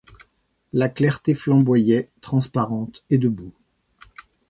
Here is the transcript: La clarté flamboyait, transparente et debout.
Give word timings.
La 0.73 0.89
clarté 0.89 1.35
flamboyait, 1.35 2.09
transparente 2.21 3.03
et 3.11 3.19
debout. 3.19 3.53